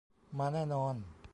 [0.37, 0.95] มาแน่นอน